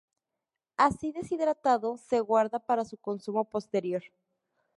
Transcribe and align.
Así 0.77 1.11
deshidratado 1.11 1.95
se 1.97 2.21
guarda 2.21 2.57
para 2.57 2.85
su 2.85 2.97
consumo 2.97 3.45
posterior. 3.47 4.01